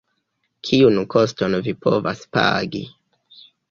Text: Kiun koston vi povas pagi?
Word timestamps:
Kiun 0.69 0.97
koston 1.15 1.59
vi 1.69 1.77
povas 1.87 2.27
pagi? 2.39 2.87